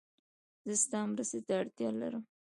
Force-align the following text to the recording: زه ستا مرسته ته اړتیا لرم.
زه 0.69 0.75
ستا 0.83 0.99
مرسته 1.11 1.39
ته 1.45 1.53
اړتیا 1.61 1.89
لرم. 2.01 2.23